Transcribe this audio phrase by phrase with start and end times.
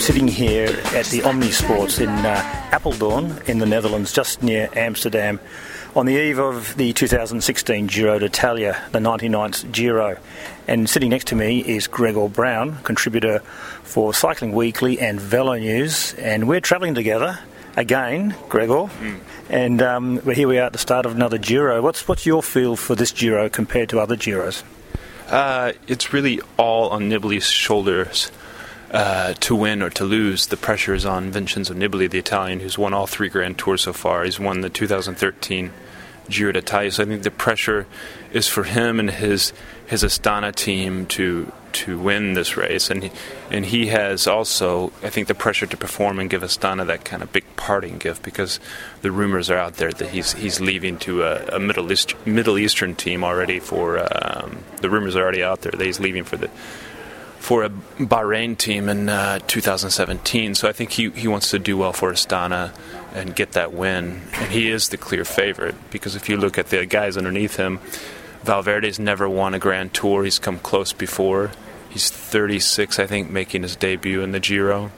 [0.00, 5.38] Sitting here at the Omnisports in uh, in the Netherlands, just near Amsterdam,
[5.94, 10.16] on the eve of the 2016 Giro d'Italia, the 99th Giro.
[10.66, 13.40] And sitting next to me is Gregor Brown, contributor
[13.82, 17.38] for Cycling Weekly and Velo News, and we're travelling together
[17.76, 18.88] again, Gregor.
[19.02, 19.20] Mm.
[19.50, 21.82] And um, here we are at the start of another Giro.
[21.82, 24.62] What's what's your feel for this Giro compared to other Giros?
[25.28, 28.32] Uh, it's really all on Nibali's shoulders.
[28.90, 32.76] Uh, to win or to lose, the pressure is on Vincenzo Nibali, the Italian, who's
[32.76, 34.24] won all three Grand Tours so far.
[34.24, 35.70] He's won the 2013
[36.28, 37.86] Giro d'Italia, so I think the pressure
[38.32, 39.52] is for him and his
[39.86, 43.10] his Astana team to to win this race, and he,
[43.50, 47.22] and he has also, I think, the pressure to perform and give Astana that kind
[47.22, 48.58] of big parting gift because
[49.02, 52.58] the rumors are out there that he's he's leaving to a, a Middle East Middle
[52.58, 56.36] Eastern team already for um, the rumors are already out there that he's leaving for
[56.36, 56.50] the
[57.40, 60.54] for a Bahrain team in uh, 2017.
[60.54, 62.72] So I think he, he wants to do well for Astana
[63.14, 64.20] and get that win.
[64.34, 67.80] And he is the clear favorite because if you look at the guys underneath him,
[68.44, 70.24] Valverde's never won a Grand Tour.
[70.24, 71.50] He's come close before.
[71.88, 74.92] He's 36, I think, making his debut in the Giro.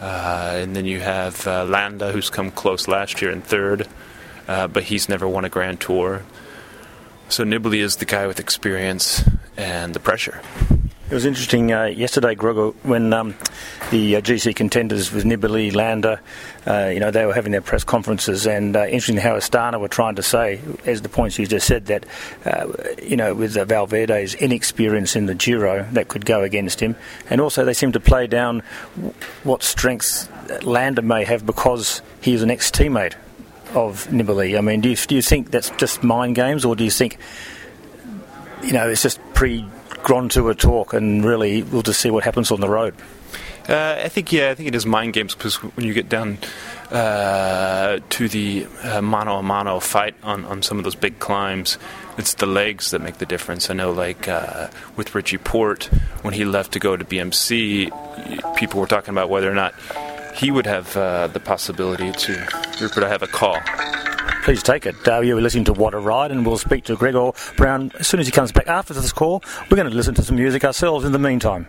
[0.00, 3.86] Uh, and then you have uh, Landa, who's come close last year in third,
[4.48, 6.22] uh, but he's never won a Grand Tour.
[7.28, 9.22] So Nibali is the guy with experience
[9.56, 10.40] and the pressure.
[11.12, 13.34] It was interesting uh, yesterday, Gregor, when um,
[13.90, 16.18] the uh, GC contenders with Nibali, Landa,
[16.66, 19.88] uh, you know, they were having their press conferences, and uh, interesting how Astana were
[19.88, 22.06] trying to say, as the points you just said, that
[22.46, 22.66] uh,
[23.02, 26.96] you know, with Valverde's inexperience in the Giro, that could go against him,
[27.28, 28.60] and also they seem to play down
[29.42, 30.30] what strengths
[30.62, 33.16] Landa may have because he is an ex-teammate
[33.74, 34.56] of Nibali.
[34.56, 37.18] I mean, do you, do you think that's just mind games, or do you think,
[38.62, 39.66] you know, it's just pre
[40.02, 42.94] Grand Tour talk, and really we'll just see what happens on the road.
[43.68, 46.38] Uh, I think yeah, I think it is mind games because when you get down
[46.90, 51.78] uh, to the uh, mano a mano fight on, on some of those big climbs,
[52.18, 53.70] it's the legs that make the difference.
[53.70, 55.84] I know, like uh, with Richie Porte,
[56.22, 59.74] when he left to go to BMC, people were talking about whether or not
[60.34, 62.32] he would have uh, the possibility to
[62.80, 63.58] Rupert, I have a call.
[64.42, 64.96] Please take it.
[65.06, 68.18] Uh, you're listening to What a Ride, and we'll speak to Gregor Brown as soon
[68.18, 69.40] as he comes back after this call.
[69.70, 71.68] We're going to listen to some music ourselves in the meantime.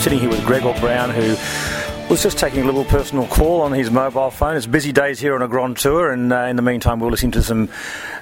[0.00, 1.36] Sitting here with Gregor Brown, who
[2.08, 4.56] was just taking a little personal call on his mobile phone.
[4.56, 7.30] It's busy days here on a Grand Tour, and uh, in the meantime, we'll listen
[7.32, 7.68] to some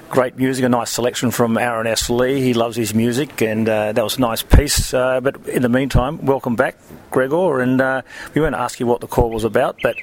[0.09, 2.09] great music, a nice selection from Aaron S.
[2.09, 2.41] Lee.
[2.41, 4.93] He loves his music, and uh, that was a nice piece.
[4.93, 6.75] Uh, but in the meantime, welcome back,
[7.11, 8.01] Gregor, and uh,
[8.33, 9.95] we won't ask you what the call was about, but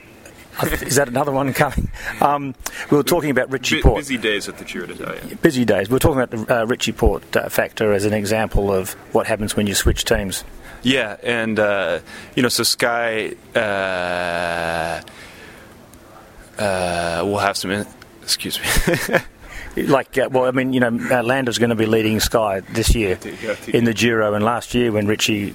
[0.62, 1.90] is that another one coming?
[2.23, 2.55] Um,
[2.90, 3.99] we were talking about Richie Porte.
[3.99, 5.37] Busy days at the Giro d'Italia.
[5.43, 5.90] Busy days.
[5.90, 9.26] We were talking about the uh, Richie Porte uh, factor as an example of what
[9.26, 10.43] happens when you switch teams.
[10.87, 11.99] Yeah, and uh,
[12.37, 15.00] you know, so Sky uh,
[16.62, 17.73] uh, will have some.
[17.73, 17.87] In-
[18.23, 19.85] excuse me.
[19.88, 23.19] like, uh, well, I mean, you know, Landa's going to be leading Sky this year
[23.67, 25.55] in the Giro, and last year when Richie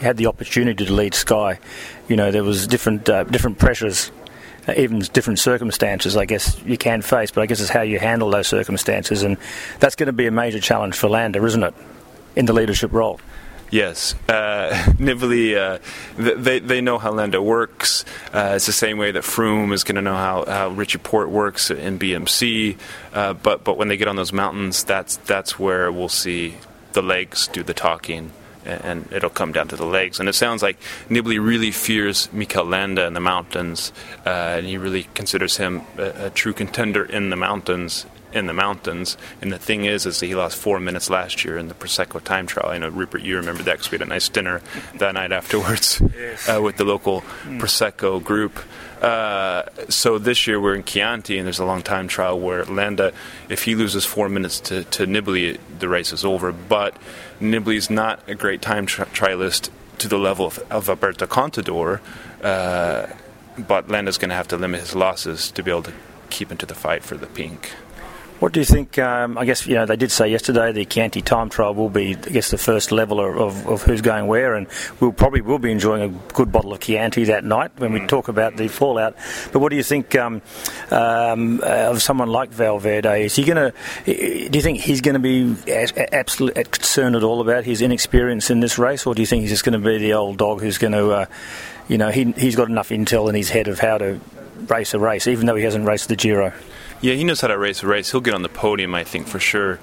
[0.00, 1.58] had the opportunity to lead Sky,
[2.08, 4.10] you know, there was different uh, different pressures
[4.66, 7.98] uh, even different circumstances, I guess you can face, but I guess it's how you
[7.98, 9.36] handle those circumstances, and
[9.78, 11.74] that's going to be a major challenge for Lander, isn't it,
[12.34, 13.20] in the leadership role?
[13.70, 15.78] Yes, uh, Nibali, uh,
[16.18, 18.04] they they know how Landa works.
[18.34, 21.30] Uh, it's the same way that Froome is going to know how, how Richie Porte
[21.30, 22.76] works in BMC.
[23.12, 26.56] Uh, but but when they get on those mountains, that's that's where we'll see
[26.94, 28.32] the legs do the talking
[28.64, 30.20] and it'll come down to the legs.
[30.20, 30.78] And it sounds like
[31.08, 33.92] Nibali really fears Mikel Landa in the mountains,
[34.26, 38.06] uh, and he really considers him a, a, true contender in the mountains.
[38.32, 41.66] In the mountains, and the thing is, is he lost four minutes last year in
[41.66, 42.70] the Prosecco time trial.
[42.70, 44.62] I know Rupert, you remember that because we had a nice dinner
[44.94, 46.00] that night afterwards
[46.48, 48.58] uh, with the local Prosecco group.
[49.02, 53.12] Uh, so this year we're in Chianti, and there's a long time trial where Landa,
[53.48, 56.52] if he loses four minutes to, to the race is over.
[56.52, 56.96] But
[57.40, 62.00] Nibali's not a great time tri- trialist to the level of, of Alberto Contador,
[62.42, 63.06] uh,
[63.58, 65.92] but Landa's going to have to limit his losses to be able to
[66.28, 67.72] keep into the fight for the pink.
[68.40, 68.98] What do you think?
[68.98, 72.16] Um, I guess you know they did say yesterday the Chianti time trial will be,
[72.16, 74.66] I guess, the first level of, of, who's going where, and
[74.98, 78.08] we'll probably will be enjoying a good bottle of Chianti that night when we mm.
[78.08, 79.14] talk about the fallout.
[79.52, 80.40] But what do you think um,
[80.90, 83.26] um, of someone like Valverde?
[83.26, 84.48] Is he going to?
[84.48, 85.54] Do you think he's going to be
[86.10, 89.50] absolutely concerned at all about his inexperience in this race, or do you think he's
[89.50, 91.26] just going to be the old dog who's going to, uh,
[91.88, 94.18] you know, he, he's got enough intel in his head of how to
[94.66, 96.54] race a race, even though he hasn't raced the Giro?
[97.00, 98.10] Yeah, he knows how to race a race.
[98.10, 99.78] He'll get on the podium, I think, for sure,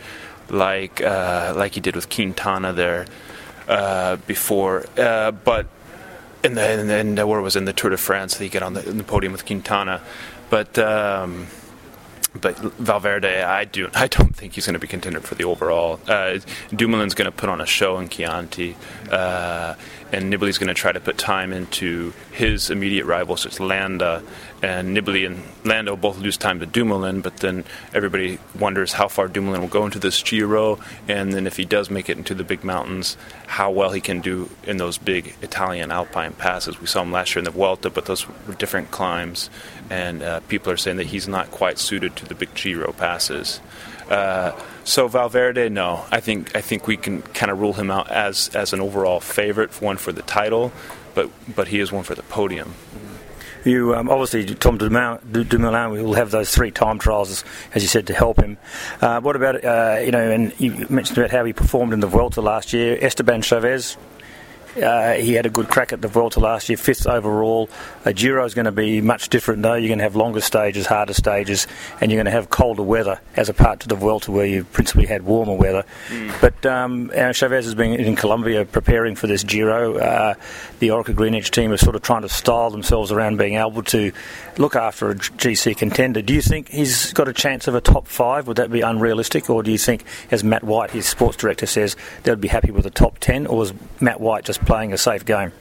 [0.50, 3.08] like uh, like he did with Quintana there
[3.68, 4.86] uh, before.
[4.98, 5.68] Uh, but
[6.44, 8.74] in the, in the, where was in the Tour de France, that he got on
[8.74, 10.02] the, the podium with Quintana.
[10.50, 11.48] But um,
[12.40, 16.00] but Valverde, I do I don't think he's going to be contender for the overall.
[16.08, 16.40] Uh,
[16.70, 18.76] Dumoulin's going to put on a show in Chianti,
[19.12, 19.76] uh,
[20.12, 24.22] and Nibali's going to try to put time into his immediate rival, rivals, it's Landa,
[24.62, 27.22] and Nibali and will both lose time to Dumoulin.
[27.22, 27.64] But then
[27.94, 31.90] everybody wonders how far Dumoulin will go into this Giro, and then if he does
[31.90, 33.18] make it into the big mountains,
[33.48, 36.80] how well he can do in those big Italian Alpine passes.
[36.80, 39.50] We saw him last year in the Vuelta, but those were different climbs,
[39.90, 43.60] and uh, people are saying that he's not quite suited to the big Giro passes.
[44.10, 48.10] Uh, so Valverde, no, I think I think we can kind of rule him out
[48.10, 50.72] as as an overall favorite, one for the title,
[51.14, 52.74] but but he is one for the podium.
[53.68, 57.44] You um, obviously Tom Dumoulin will have those three time trials,
[57.74, 58.58] as you said, to help him.
[59.02, 60.32] Uh, what about uh, you know?
[60.32, 62.98] And you mentioned about how he performed in the Vuelta last year.
[63.02, 63.98] Esteban Chaves
[64.82, 67.70] uh, he had a good crack at the Vuelta last year, fifth overall.
[68.06, 69.74] A Giro is going to be much different though.
[69.74, 71.68] You're going to have longer stages, harder stages,
[72.00, 74.64] and you're going to have colder weather as a part to the Vuelta where you
[74.64, 75.84] principally had warmer weather.
[76.10, 76.42] Mm.
[76.42, 79.98] But um, Chaves has been in Colombia preparing for this Giro.
[79.98, 80.36] Uh,
[80.80, 84.12] the Orica GreenEDGE team is sort of trying to style themselves around being able to
[84.58, 86.22] look after a GC contender.
[86.22, 88.48] Do you think he's got a chance of a top five?
[88.48, 91.96] Would that be unrealistic, or do you think, as Matt White, his sports director, says,
[92.24, 95.26] they'd be happy with a top ten, or is Matt White just playing a safe
[95.26, 95.52] game?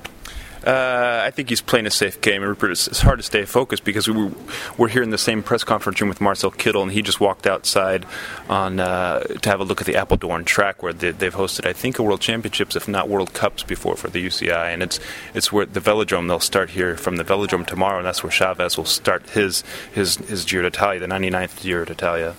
[0.67, 2.43] Uh, I think he's playing a safe game.
[2.43, 4.33] It's, hard to stay focused because we
[4.77, 7.47] were, here in the same press conference room with Marcel Kittel, and he just walked
[7.47, 8.05] outside
[8.49, 11.73] on uh, to have a look at the Apeldoorn track where they, have hosted, I
[11.73, 14.99] think, a World Championships, if not World Cups, before for the UCI, and it's
[15.35, 16.27] it's where the Velodrome.
[16.27, 20.17] They'll start here from the Velodrome tomorrow, and that's where Chaves will start his his
[20.17, 22.35] his Giro d'Italia, the 99th Giro d'Italia.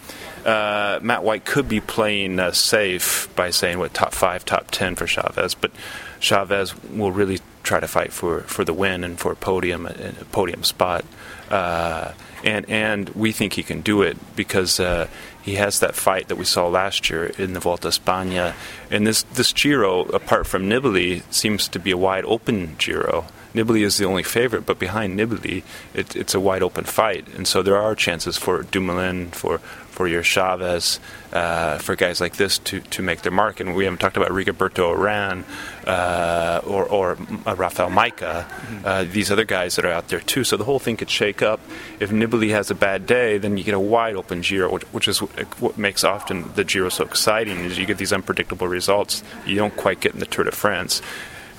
[0.45, 4.95] Uh, Matt White could be playing uh, safe by saying what top five, top ten
[4.95, 5.71] for Chaves, but
[6.19, 10.13] Chaves will really try to fight for, for the win and for a podium a,
[10.31, 11.05] podium spot.
[11.49, 12.11] Uh,
[12.43, 15.07] and and we think he can do it because uh,
[15.41, 18.53] he has that fight that we saw last year in the Vuelta España.
[18.91, 23.25] And this this Giro, apart from Nibali, seems to be a wide open Giro.
[23.53, 27.47] Nibali is the only favorite, but behind Nibali, it, it's a wide open fight, and
[27.47, 29.61] so there are chances for Dumoulin, for
[29.97, 30.99] for your Chaves,
[31.33, 33.59] uh, for guys like this to, to make their mark.
[33.59, 35.43] And we haven't talked about Rigoberto Urán
[35.87, 38.45] uh, or, or uh, Rafael Majka,
[38.85, 40.43] uh, these other guys that are out there too.
[40.43, 41.59] So the whole thing could shake up.
[41.99, 45.07] If Nibali has a bad day, then you get a wide open Giro, which, which
[45.07, 47.57] is what makes often the Giro so exciting.
[47.65, 51.01] Is you get these unpredictable results you don't quite get in the Tour de France.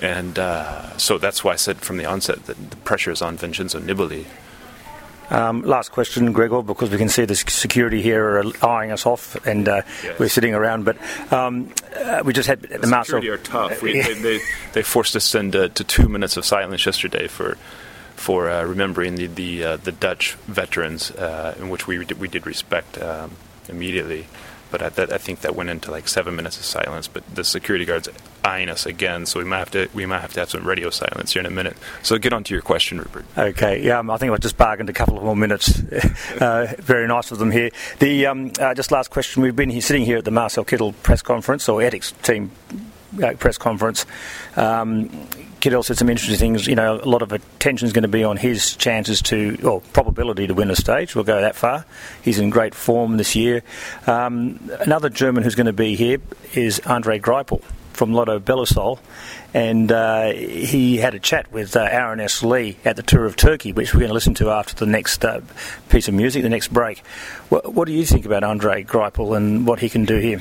[0.01, 3.37] And uh, so that's why I said from the onset that the pressure is on
[3.37, 4.27] Vincenzo Nibali.
[5.31, 9.35] Um, last question, Gregor, because we can see the security here are eyeing us off,
[9.47, 10.19] and uh, yes.
[10.19, 10.85] we're sitting around.
[10.85, 10.97] But
[11.33, 13.83] um, uh, we just had the, the security are tough.
[13.83, 14.41] We, they, they,
[14.73, 17.59] they, forced us into to two minutes of silence yesterday for
[18.17, 22.29] for uh, remembering the the, uh, the Dutch veterans, uh, in which we did, we
[22.29, 23.33] did respect um,
[23.69, 24.27] immediately.
[24.71, 27.09] But I, that, I think that went into like seven minutes of silence.
[27.09, 28.09] But the security guards
[28.45, 30.91] eyeing us again, so we might have to we might have to have some radio
[30.91, 31.77] silence here in a minute.
[32.03, 33.25] So get on to your question, Rupert.
[33.37, 35.83] Okay, yeah, um, I think I just bargained a couple of more minutes.
[36.41, 37.71] uh, very nice of them here.
[37.99, 40.95] The um, uh, just last question: We've been here, sitting here at the Marcel Kittel
[41.03, 42.51] press conference or Etixx team
[43.39, 44.07] press conference.
[44.57, 45.11] Um,
[45.61, 46.67] said some interesting things.
[46.67, 49.81] You know, a lot of attention is going to be on his chances to, or
[49.93, 51.15] probability to win a stage.
[51.15, 51.85] We'll go that far.
[52.23, 53.63] He's in great form this year.
[54.07, 56.19] Um, another German who's going to be here
[56.55, 57.63] is Andre Greipel
[57.99, 59.01] from Lotto Belisol,
[59.53, 62.45] and uh, he had a chat with uh, Aaron S.
[62.45, 65.25] Lee at the Tour of Turkey, which we're going to listen to after the next
[65.25, 65.41] uh,
[65.89, 67.01] piece of music, the next break.
[67.49, 70.41] What, what, do you think about Andre Greipel and what he can do here?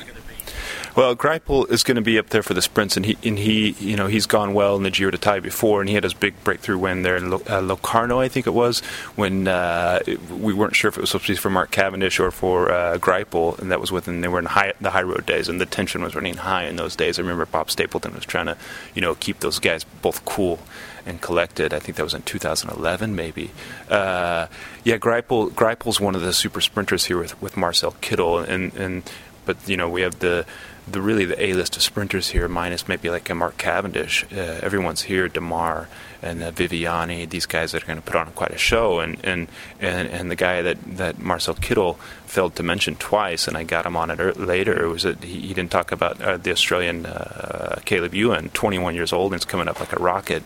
[0.96, 3.70] Well, Greipel is going to be up there for the sprints, and he, and he,
[3.78, 6.34] you know, he's gone well in the Giro d'Italia before, and he had his big
[6.44, 8.80] breakthrough win there in uh, Locarno, I think it was,
[9.14, 12.30] when uh, we weren't sure if it was supposed to be for Mark Cavendish or
[12.30, 15.48] for uh, Greipel, and that was within they were in high, the high road days,
[15.48, 17.18] and the tension was running high in those days.
[17.18, 18.56] I remember Bob Stapleton was trying to,
[18.94, 20.58] you know, keep those guys both cool
[21.06, 21.72] and collected.
[21.72, 23.50] I think that was in 2011, maybe.
[23.88, 24.46] Uh,
[24.84, 29.10] yeah, Greipel Greipel's one of the super sprinters here with, with Marcel Kittel, and and
[29.46, 30.44] but you know we have the
[30.92, 34.24] the really the A list of sprinters here, minus maybe like a Mark Cavendish.
[34.32, 35.86] Uh, everyone's here, Démare
[36.20, 39.18] and uh, Viviani, these guys that are going to put on quite a show, and,
[39.24, 39.48] and
[39.80, 43.86] and and the guy that that Marcel Kittel failed to mention twice, and I got
[43.86, 44.88] him on it later.
[44.88, 49.12] Was that he, he didn't talk about uh, the Australian uh, Caleb Ewan, 21 years
[49.12, 50.42] old, and it's coming up like a rocket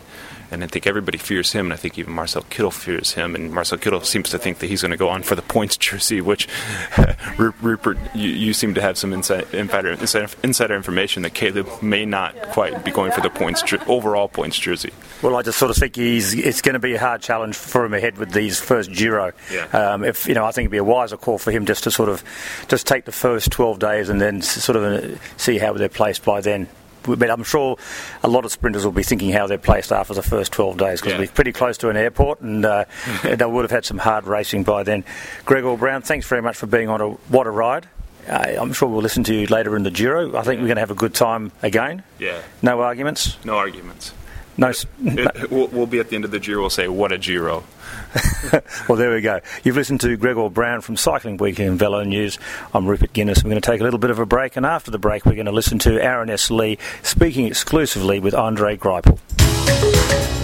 [0.53, 3.53] and I think everybody fears him, and I think even Marcel Kittel fears him, and
[3.53, 6.21] Marcel Kittel seems to think that he's going to go on for the points jersey,
[6.21, 6.47] which
[7.39, 9.93] Rupert, you, you, seem to have some inside, insider,
[10.43, 14.93] insider information that Caleb may not quite be going for the points overall points jersey.
[15.23, 17.85] Well, I just sort of think he's it's going to be a hard challenge for
[17.85, 19.33] him ahead with these first Giro.
[19.51, 19.65] Yeah.
[19.69, 21.91] Um, if you know, I think it'd be a wiser call for him just to
[21.91, 22.23] sort of
[22.69, 26.25] just take the first 12 days and then sort of uh, see how they're placed
[26.25, 26.69] by then
[27.03, 27.77] but I'm sure
[28.23, 31.01] a lot of sprinters will be thinking how they're placed after the first 12 days
[31.01, 31.19] because yeah.
[31.19, 32.85] we're pretty close to an airport and uh,
[33.23, 35.05] they would have had some hard racing by then.
[35.45, 37.89] Gregor Brown, thanks very much for being on a what a ride.
[38.29, 40.37] Uh, I'm sure we'll listen to you later in the Giro.
[40.37, 42.05] I think we're going to have a good time again.
[42.19, 42.41] Yeah.
[42.63, 43.37] No arguments?
[43.45, 44.13] No arguments.
[44.57, 44.73] No.
[45.01, 46.61] It, we'll, we'll, be at the end of the Giro.
[46.61, 47.65] We'll say, "What a Giro!"
[48.89, 49.41] well, there we go.
[49.65, 52.39] You've listened to Gregor Brown from Cycling Weekly and Velo News.
[52.75, 53.43] I'm Rupert Guinness.
[53.43, 55.35] We're going to take a little bit of a break, and after the break, we're
[55.35, 56.51] going to listen to Aaron S.
[56.51, 60.42] Lee speaking exclusively with Andre Greipel.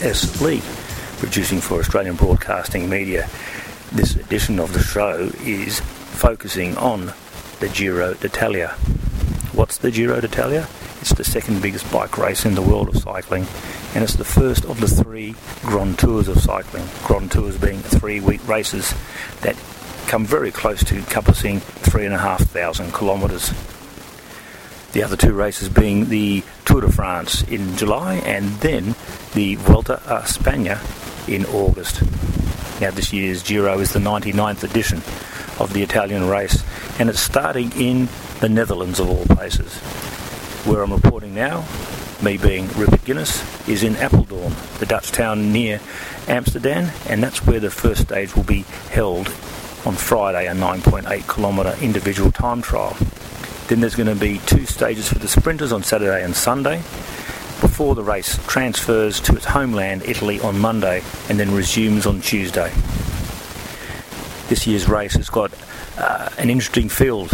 [0.00, 0.62] Lee,
[1.18, 3.28] producing for Australian Broadcasting Media.
[3.92, 7.12] This edition of the show is focusing on
[7.58, 8.68] the Giro d'Italia.
[9.52, 10.66] What's the Giro d'Italia?
[11.02, 13.46] It's the second biggest bike race in the world of cycling,
[13.94, 16.88] and it's the first of the three Grand Tours of cycling.
[17.04, 18.94] Grand Tours being three week races
[19.42, 19.54] that
[20.06, 23.52] come very close to encompassing three and a half thousand kilometres.
[24.92, 28.94] The other two races being the Tour de France in July and then
[29.34, 30.78] the Vuelta a España
[31.28, 32.02] in August.
[32.80, 34.98] Now, this year's Giro is the 99th edition
[35.60, 36.64] of the Italian race,
[36.98, 38.08] and it's starting in
[38.40, 39.76] the Netherlands of all places.
[40.66, 41.64] Where I'm reporting now,
[42.22, 45.80] me being Rupert Guinness, is in Apeldoorn, the Dutch town near
[46.26, 49.28] Amsterdam, and that's where the first stage will be held
[49.86, 52.96] on Friday, a 9.8 kilometre individual time trial.
[53.68, 56.82] Then there's going to be two stages for the sprinters on Saturday and Sunday
[57.60, 62.72] before the race transfers to its homeland, Italy, on Monday and then resumes on Tuesday.
[64.48, 65.52] This year's race has got
[65.98, 67.30] uh, an interesting field,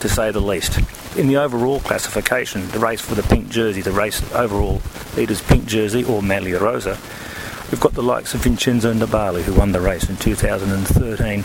[0.00, 0.78] to say the least.
[1.16, 4.82] In the overall classification, the race for the pink jersey, the race overall
[5.16, 6.98] leader's pink jersey or Maglia Rosa,
[7.70, 11.44] we've got the likes of Vincenzo Nibali who won the race in 2013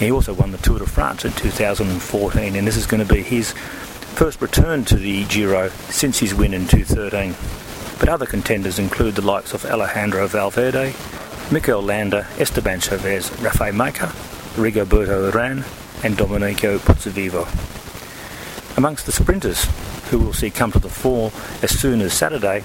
[0.00, 3.22] he also won the Tour de France in 2014, and this is going to be
[3.22, 3.54] his
[4.20, 7.34] first return to the Giro since his win in 2013.
[7.98, 10.92] But other contenders include the likes of Alejandro Valverde,
[11.50, 14.08] Mikel Landa, Esteban Chaves, Rafał Majka,
[14.56, 15.64] Rigoberto Urán,
[16.04, 17.46] and Domenico Pozzovivo.
[18.76, 19.64] Amongst the sprinters
[20.10, 22.62] who we'll see come to the fore as soon as Saturday,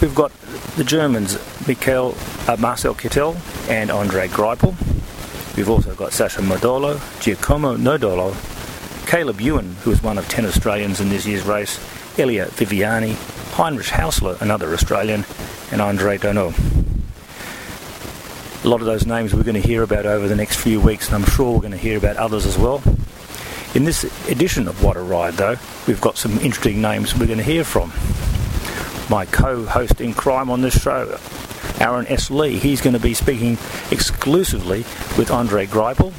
[0.00, 0.32] we've got
[0.76, 1.36] the Germans
[1.68, 2.14] Michael,
[2.48, 3.36] uh, Marcel Kittel
[3.68, 4.74] and Andre Greipel,
[5.56, 8.34] We've also got Sacha Modolo, Giacomo Nizzolo,
[9.06, 11.78] Caleb Ewan, who is one of 10 Australians in this year's race,
[12.18, 13.14] Elia Viviani,
[13.54, 15.24] Heinrich Haussler, another Australian,
[15.72, 16.52] and Andre Donneau.
[18.62, 21.06] A lot of those names we're going to hear about over the next few weeks,
[21.06, 22.82] and I'm sure we're going to hear about others as well.
[23.74, 27.38] In this edition of What a Ride, though, we've got some interesting names we're going
[27.38, 27.92] to hear from.
[29.08, 31.18] My co host in crime on this show,
[31.80, 32.30] Aaron S.
[32.30, 32.58] Lee.
[32.58, 33.56] He's going to be speaking
[33.90, 34.80] exclusively
[35.16, 36.12] with Andre Greipel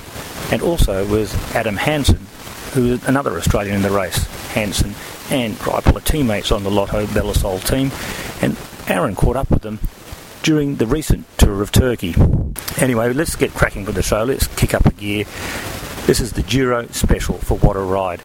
[0.51, 2.25] and also with Adam Hansen,
[2.73, 4.25] who is another Australian in the race.
[4.53, 4.93] Hansen
[5.29, 7.91] and Greipel are teammates on the Lotto Belisol team,
[8.41, 8.57] and
[8.89, 9.79] Aaron caught up with them
[10.43, 12.15] during the recent tour of Turkey.
[12.77, 14.23] Anyway, let's get cracking with the show.
[14.23, 15.25] Let's kick up a gear.
[16.05, 18.23] This is the Giro special for What a Ride.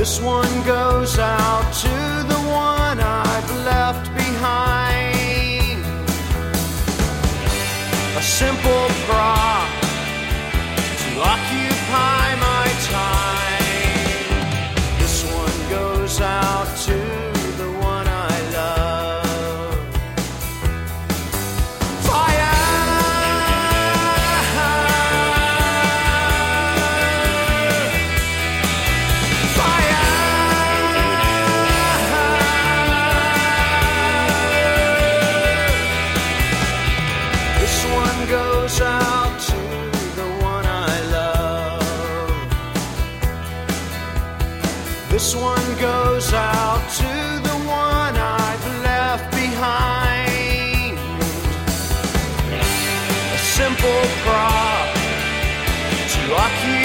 [0.00, 1.88] This one goes out to
[2.32, 5.84] the one I've left behind.
[8.16, 9.68] A simple prop
[11.00, 11.08] to
[53.70, 54.94] simple prop
[56.08, 56.79] to occupy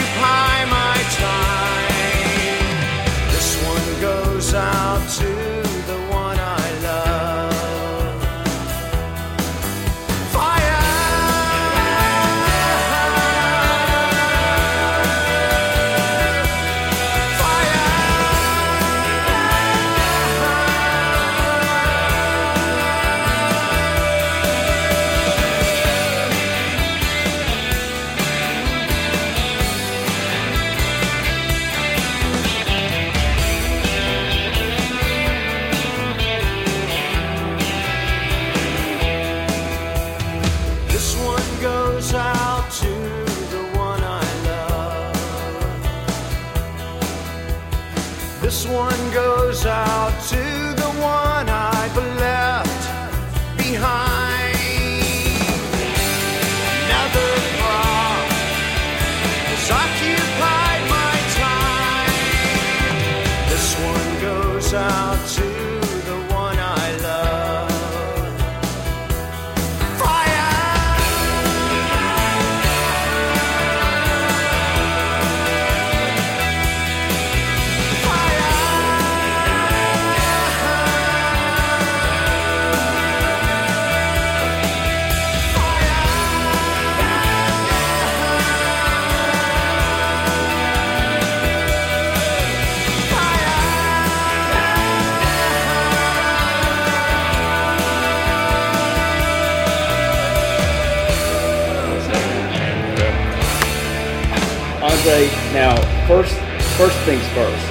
[106.78, 107.66] first, things first.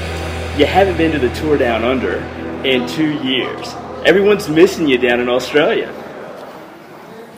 [0.59, 2.17] You haven't been to the tour down under
[2.65, 3.75] in two years.
[4.07, 5.93] Everyone's missing you down in Australia.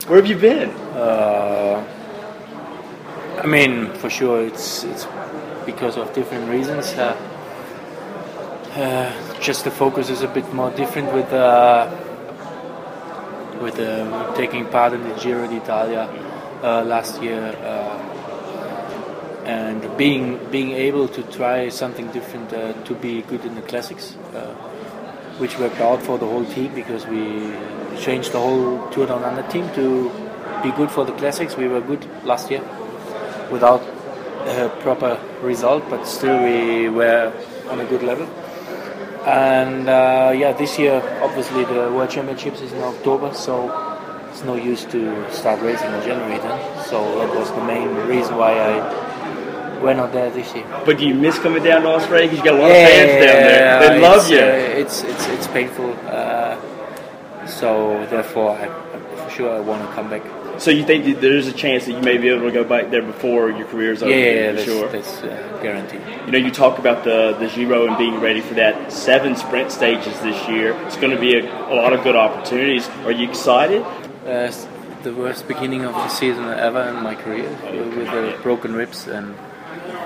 [0.07, 0.69] Where have you been?
[0.95, 1.83] Uh,
[3.43, 5.05] I mean, for sure, it's it's
[5.65, 6.93] because of different reasons.
[6.93, 7.15] Uh,
[8.75, 11.89] uh, just the focus is a bit more different with uh,
[13.61, 16.07] with uh, taking part in the Giro d'Italia
[16.63, 18.16] uh, last year uh,
[19.47, 24.15] and being being able to try something different uh, to be good in the classics,
[24.35, 24.53] uh,
[25.39, 27.53] which worked out for the whole team because we
[27.97, 30.11] changed the whole Tour Down Under team to
[30.61, 31.55] be good for the classics.
[31.55, 32.61] We were good last year
[33.49, 33.81] without
[34.45, 37.31] a proper result, but still we were
[37.69, 38.27] on a good level.
[39.25, 43.71] And uh, yeah, this year obviously the World Championships is in October, so
[44.29, 46.85] it's no use to start racing in January then.
[46.85, 49.06] So that was the main reason why I
[49.81, 50.65] went out there this year.
[50.85, 52.29] But do you miss coming down to Australia?
[52.29, 53.89] Because you got a lot of fans down there.
[53.89, 54.39] They love you.
[54.39, 55.93] Uh, it's it's it's painful.
[56.05, 56.57] Uh,
[57.47, 58.67] so therefore, I,
[59.23, 60.23] for sure I want to come back.
[60.59, 63.03] So you think there's a chance that you may be able to go back there
[63.03, 64.11] before your career's over?
[64.11, 64.89] Yeah, for that's, sure.
[64.89, 66.01] that's uh, guaranteed.
[66.25, 68.91] You know, you talk about the the Giro and being ready for that.
[68.91, 70.73] Seven sprint stages this year.
[70.87, 72.89] It's going to be a, a lot of good opportunities.
[73.05, 73.83] Are you excited?
[74.25, 74.51] Uh,
[75.03, 77.49] the worst beginning of the season ever in my career
[77.95, 79.35] with the broken ribs and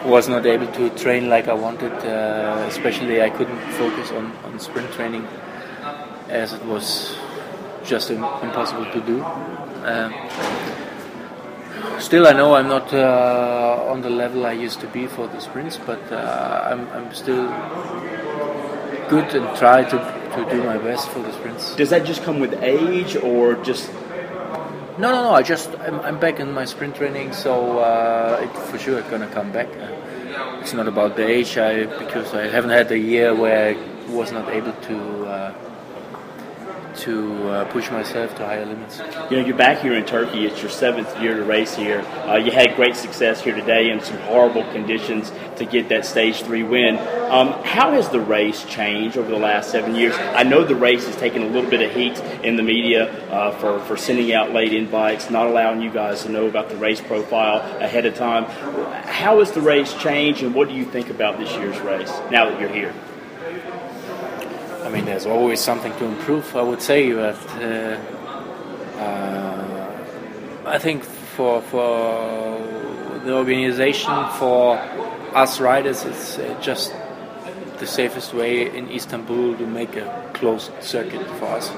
[0.06, 1.94] was not able to train like I wanted.
[1.94, 5.28] Uh, especially I couldn't focus on, on sprint training
[6.30, 7.16] as it was
[7.84, 9.24] just im- impossible to do.
[9.84, 10.14] Um,
[12.00, 15.40] still, I know I'm not uh, on the level I used to be for the
[15.40, 17.48] sprints, but uh, I'm, I'm still
[19.10, 19.98] good and try to,
[20.36, 21.76] to do my best for the sprints.
[21.76, 23.92] Does that just come with age, or just
[24.98, 25.32] No, no, no.
[25.32, 29.10] I just I'm, I'm back in my sprint training, so uh, it for sure it's
[29.10, 29.70] gonna come back.
[30.62, 34.32] It's not about the age, I because I haven't had a year where I was
[34.32, 35.54] not able to uh,
[36.98, 39.00] to uh, push myself to higher limits.
[39.30, 40.46] you know you're back here in Turkey?
[40.46, 42.02] It's your seventh year to race here.
[42.02, 46.42] Uh, you had great success here today in some horrible conditions to get that stage
[46.44, 46.98] three win.
[47.32, 50.16] Um, how has the race changed over the last seven years?
[50.18, 53.52] I know the race has taken a little bit of heat in the media uh,
[53.52, 57.02] for for sending out late invites, not allowing you guys to know about the race
[57.02, 58.46] profile ahead of time.
[59.06, 62.50] How has the race changed, and what do you think about this year's race now
[62.50, 62.94] that you're here?
[64.92, 66.54] I mean, there's always something to improve.
[66.54, 67.98] I would say, but uh,
[69.00, 70.02] uh,
[70.66, 72.60] I think for for
[73.24, 74.78] the organization, for
[75.34, 76.94] us riders, it's uh, just
[77.80, 81.70] the safest way in Istanbul to make a closed circuit for us.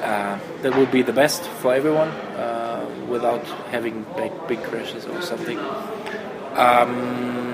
[0.00, 5.20] Uh, that would be the best for everyone uh, without having big, big crashes or
[5.22, 5.58] something.
[6.54, 7.45] Um,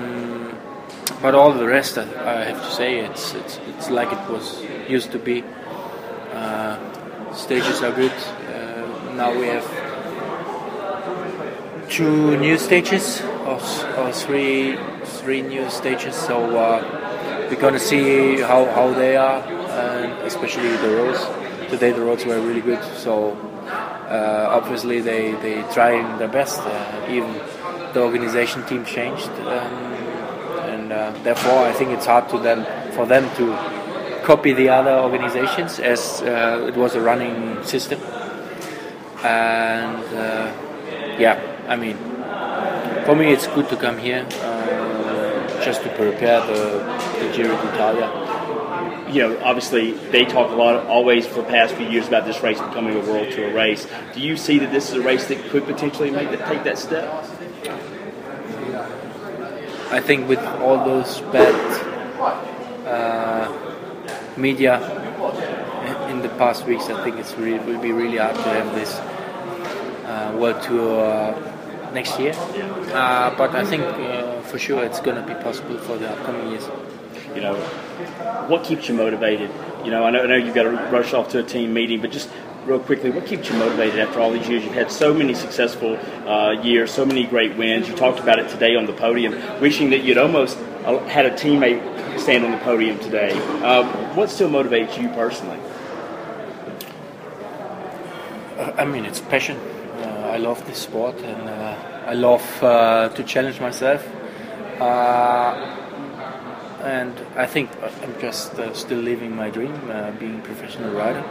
[1.21, 4.63] but all the rest, I, I have to say, it's, it's it's like it was
[4.89, 5.43] used to be.
[6.33, 6.77] Uh,
[7.33, 8.11] stages are good.
[8.11, 9.65] Uh, now we have
[11.89, 13.59] two new stages or,
[13.97, 16.15] or three three new stages.
[16.15, 21.19] So uh, we're gonna see how, how they are, and especially the roads.
[21.69, 22.83] Today the roads were really good.
[22.97, 23.31] So
[24.09, 26.59] uh, obviously they they trying their best.
[26.61, 27.31] Uh, even
[27.93, 29.92] the organization team changed, um,
[30.93, 33.45] uh, therefore I think it's hard to them for them to
[34.23, 37.99] copy the other organizations as uh, it was a running system.
[39.23, 40.51] And uh,
[41.19, 41.35] yeah,
[41.67, 41.97] I mean,
[43.05, 46.61] for me it's good to come here uh, just to prepare the,
[47.19, 48.09] the Giro d'Italia.
[49.13, 52.41] you know, obviously they talk a lot, always for the past few years about this
[52.41, 53.87] race becoming a World Tour race.
[54.13, 56.77] Do you see that this is a race that could potentially make that, take that
[56.77, 57.05] step?
[59.93, 61.53] I think with all those bad
[62.87, 63.47] uh,
[64.35, 64.81] media
[66.09, 68.91] in the past weeks, I think it's really, will be really hard to have this
[70.07, 72.33] uh, World Tour uh, next year.
[72.35, 76.49] Uh, but I think uh, for sure it's going to be possible for the upcoming
[76.49, 76.67] years.
[77.35, 77.55] You know,
[78.47, 79.51] what keeps you motivated?
[79.85, 82.01] You know, I know, I know you've got to rush off to a team meeting,
[82.01, 82.29] but just
[82.65, 84.63] real quickly, what keeps you motivated after all these years?
[84.63, 85.97] You've had so many successful
[86.27, 87.87] uh, years, so many great wins.
[87.87, 91.31] You talked about it today on the podium, wishing that you'd almost uh, had a
[91.31, 91.81] teammate
[92.19, 93.31] stand on the podium today.
[93.63, 93.83] Uh,
[94.15, 95.59] what still motivates you personally?
[98.57, 99.57] Uh, I mean, it's passion.
[99.57, 101.75] Uh, I love this sport, and uh,
[102.07, 102.43] I love
[103.15, 104.05] to challenge myself.
[106.83, 109.73] And I think I'm just still living my dream,
[110.19, 111.23] being a professional rider.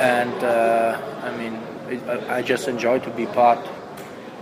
[0.00, 1.54] And uh, I mean,
[1.88, 3.58] it, I, just enjoy to be part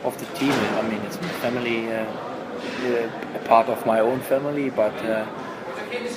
[0.04, 0.52] of the team.
[0.52, 1.92] I mean, it's family.
[1.92, 2.06] Uh,
[2.58, 4.94] uh, a part of my own family, but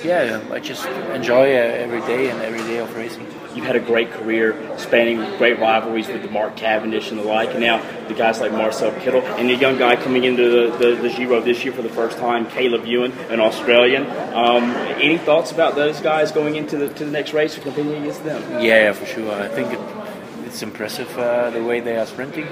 [0.04, 3.26] yeah, I just enjoy uh, every day and every day of racing.
[3.54, 7.50] You've had a great career, spanning great rivalries with the Mark Cavendish and the like,
[7.50, 10.94] and now the guys like Marcel Kittel, and the young guy coming into the, the,
[10.96, 14.04] the Giro this year for the first time, Caleb Ewan, an Australian.
[14.34, 17.94] Um, any thoughts about those guys going into the to the next race or competing
[17.94, 18.40] against them?
[18.52, 19.30] Yeah, yeah, for sure.
[19.30, 19.80] I think it,
[20.46, 22.48] it's impressive uh, the way they are sprinting.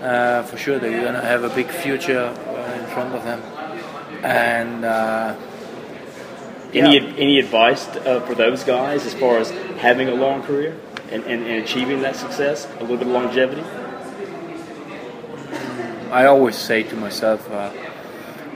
[0.00, 3.40] Uh, for sure, they're going to have a big future uh, in front of them.
[4.22, 5.36] And uh,
[6.74, 7.12] Any Yeah.
[7.16, 10.76] any advice uh, for those guys as far as having a long career
[11.12, 13.62] and, and, and achieving that success, a little bit of longevity?
[16.10, 17.70] I always say to myself, uh,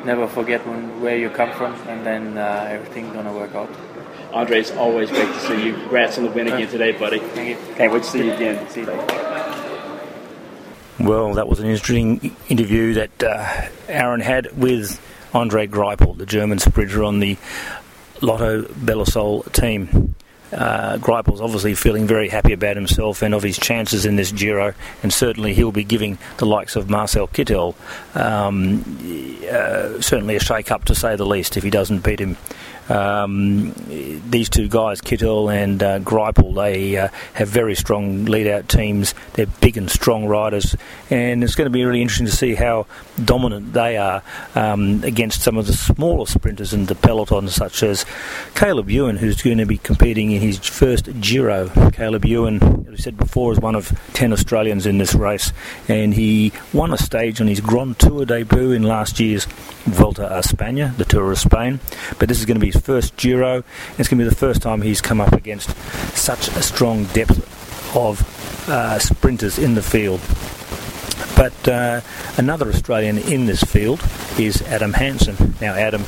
[0.04, 3.70] never forget when, where you come from, and then uh, everything's gonna work out.
[4.32, 5.72] Andre, it's always great to see you.
[5.74, 7.18] Congrats on the win again today, buddy.
[7.18, 7.74] Thank you.
[7.76, 8.68] Can't wait to see you again.
[8.68, 9.04] See you.
[11.00, 15.00] Well, that was an interesting interview that uh, Aaron had with
[15.32, 17.36] Andre Greipel, the German sprinter on the
[18.20, 20.14] Lotto Belisol team.
[20.50, 24.72] Uh, Greipel's obviously feeling very happy about himself and of his chances in this Giro,
[25.02, 27.74] and certainly he'll be giving the likes of Marcel Kittel
[28.16, 28.82] um,
[29.50, 32.38] uh, certainly a shake-up to say the least if he doesn't beat him.
[32.88, 33.74] Um,
[34.30, 39.14] these two guys, Kittel and uh, Greipel, they uh, have very strong lead-out teams.
[39.34, 40.76] They're big and strong riders,
[41.10, 42.86] and it's going to be really interesting to see how
[43.22, 44.22] dominant they are
[44.54, 48.06] um, against some of the smaller sprinters in the peloton, such as
[48.54, 51.68] Caleb Ewan, who's going to be competing in his first Giro.
[51.90, 55.52] Caleb Ewan, as we said before, is one of 10 Australians in this race,
[55.88, 59.46] and he won a stage on his Grand Tour debut in last year's
[59.86, 61.80] Vuelta a España, the Tour of Spain.
[62.18, 63.64] But this is going to be first Giro,
[63.98, 65.76] it's going to be the first time he's come up against
[66.16, 70.20] such a strong depth of uh, sprinters in the field.
[71.36, 72.00] But uh,
[72.36, 74.02] another Australian in this field
[74.38, 75.54] is Adam Hansen.
[75.60, 76.04] Now, Adam,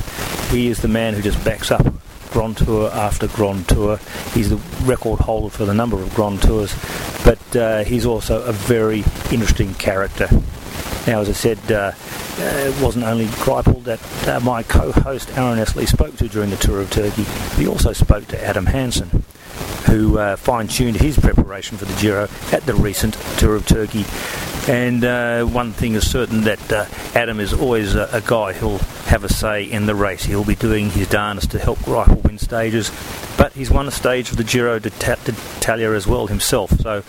[0.49, 1.85] he is the man who just backs up
[2.31, 3.97] Grand Tour after Grand Tour.
[4.33, 6.73] He's the record holder for the number of Grand Tours,
[7.23, 10.27] but uh, he's also a very interesting character.
[11.07, 11.93] Now, as I said, uh,
[12.39, 15.75] uh, it wasn't only Greipel that uh, my co-host Aaron S.
[15.75, 17.23] Lee spoke to during the Tour of Turkey.
[17.55, 19.23] He also spoke to Adam Hansen,
[19.87, 24.05] who uh, fine-tuned his preparation for the Giro at the recent Tour of Turkey.
[24.67, 28.77] And uh, one thing is certain that uh, Adam is always a, a guy who'll
[29.07, 30.23] have a say in the race.
[30.23, 32.91] He'll be doing his darnest to help Greipel win stages,
[33.37, 36.71] but he's won a stage of the Giro d'Italia as well himself.
[36.79, 37.01] So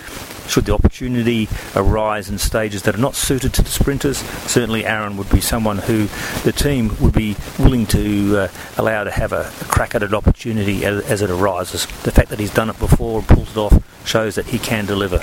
[0.49, 4.19] should the opportunity arise in stages that are not suited to the sprinters,
[4.51, 6.07] certainly Aaron would be someone who
[6.45, 10.15] the team would be willing to uh, allow to have a, a crack at an
[10.15, 11.87] opportunity as, as it arises.
[12.03, 14.87] The fact that he's done it before and pulled it off shows that he can
[14.87, 15.23] deliver.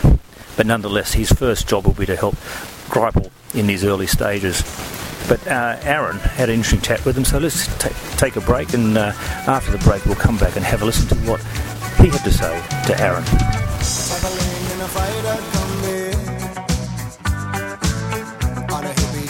[0.60, 2.36] But nonetheless, his first job will be to help
[2.90, 4.62] Greipel in these early stages.
[5.30, 8.74] But uh, Aaron had an interesting chat with him, so let's ta take a break,
[8.74, 9.14] and uh,
[9.48, 11.40] after the break, we'll come back and have a listen to what
[12.04, 13.24] he had to say to Aaron.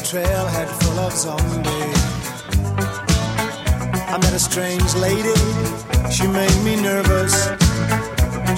[0.10, 2.02] Trailhead full of zombies
[4.10, 5.38] I met a strange lady
[6.10, 7.50] She made me nervous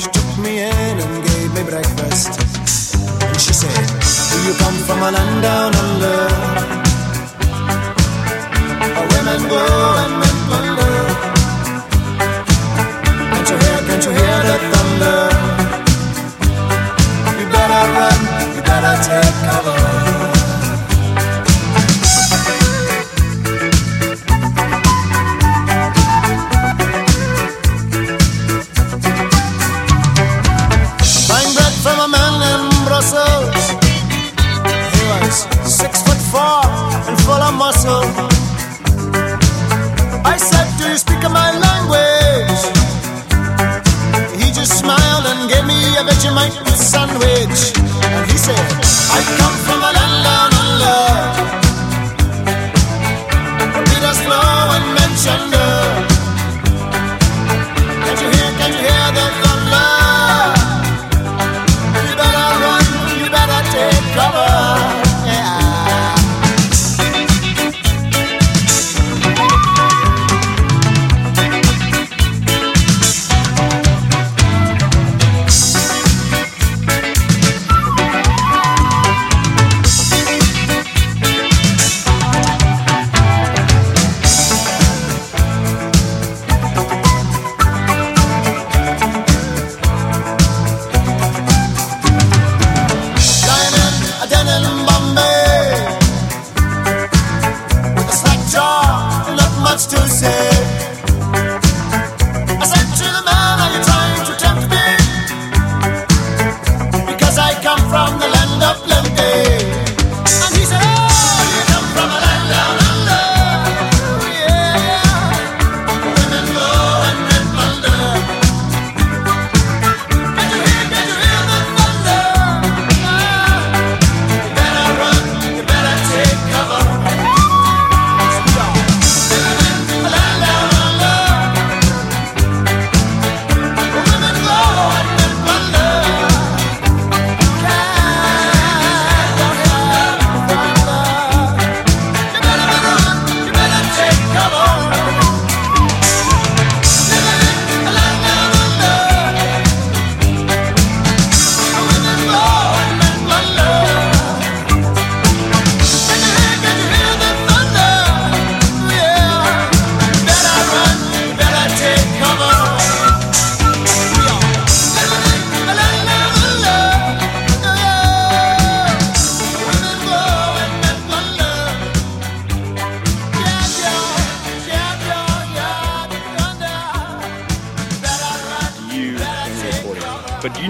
[0.01, 2.60] She took me in and gave me breakfast
[3.41, 3.87] she said.
[4.31, 6.19] Do you come from a land down under?
[8.93, 9.63] Where women go
[10.01, 10.95] and men plunder
[13.31, 15.19] Can't you hear, can't you hear the thunder?
[17.39, 18.19] You better run,
[18.55, 20.10] you better take cover.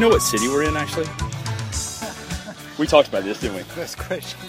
[0.02, 1.06] Know what city we're in, actually?
[2.80, 3.62] we talked about this, didn't we?
[3.76, 4.40] First question.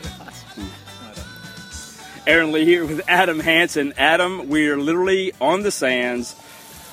[2.27, 3.93] Aaron Lee here with Adam Hansen.
[3.99, 6.35] Adam, we're literally on the sands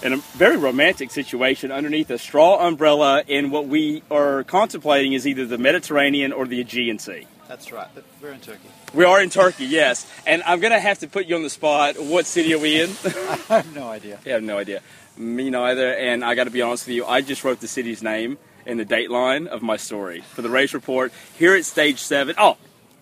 [0.04, 5.26] in a very romantic situation underneath a straw umbrella in what we are contemplating is
[5.26, 7.28] either the Mediterranean or the Aegean Sea.
[7.48, 8.68] That's right, but we're in Turkey.
[8.94, 10.06] We are in Turkey, yes.
[10.28, 11.98] And I'm going to have to put you on the spot.
[11.98, 12.90] What city are we in?
[13.06, 14.20] I have no idea.
[14.26, 14.82] I have no idea.
[15.16, 15.94] Me neither.
[15.94, 18.78] And I got to be honest with you, I just wrote the city's name in
[18.78, 21.12] the date line of my story for the race report.
[21.38, 22.36] Here at stage seven.
[22.38, 22.58] Oh,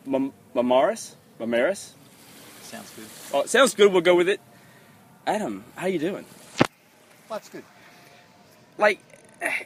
[0.06, 1.14] M- Marmaris?
[1.40, 1.92] Marmaris?
[2.62, 3.06] Sounds good.
[3.34, 3.92] Oh, it sounds good.
[3.92, 4.42] We'll go with it.
[5.26, 6.26] Adam, how you doing?
[7.30, 7.64] Life's good.
[8.78, 9.00] Like,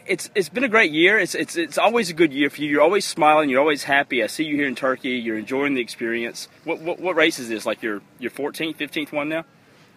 [0.05, 1.17] it's it's been a great year.
[1.17, 2.69] It's it's it's always a good year for you.
[2.69, 3.49] You're always smiling.
[3.49, 4.23] You're always happy.
[4.23, 5.11] I see you here in Turkey.
[5.11, 6.47] You're enjoying the experience.
[6.63, 7.65] What what, what race is this?
[7.65, 9.45] Like your your 14th, 15th one now?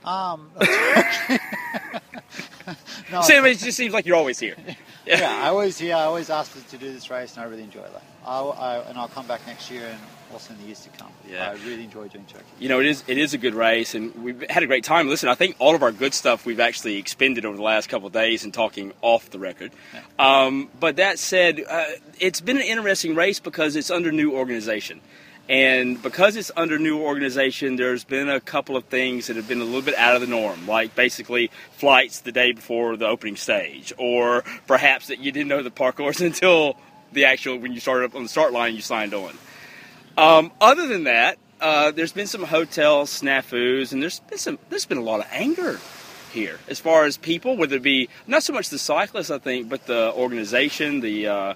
[0.05, 0.51] Um,
[3.11, 4.57] no, See, I mean, it just seems like you're always here.
[5.07, 7.81] yeah, I always yeah, I always ask to do this race, and I really enjoy
[7.81, 7.93] it.
[8.27, 9.99] I, I, and I'll come back next year and
[10.33, 11.11] also in the years to come.
[11.29, 11.51] Yeah.
[11.51, 12.45] I really enjoy doing Turkey.
[12.59, 15.09] You know, it is it is a good race, and we've had a great time.
[15.09, 18.07] Listen, I think all of our good stuff we've actually expended over the last couple
[18.07, 19.73] of days and talking off the record.
[20.19, 21.85] Um, but that said, uh,
[22.19, 25.01] it's been an interesting race because it's under new organization.
[25.49, 29.61] And because it's under new organization, there's been a couple of things that have been
[29.61, 33.37] a little bit out of the norm, like basically flights the day before the opening
[33.37, 36.77] stage, or perhaps that you didn't know the parcours until
[37.13, 39.37] the actual when you started up on the start line you signed on.
[40.17, 44.87] Um, other than that, uh, there's been some hotel snafus, and there's been some there's
[44.87, 45.79] been a lot of anger
[46.33, 49.69] here as far as people, whether it be not so much the cyclists, I think,
[49.69, 51.55] but the organization, the uh,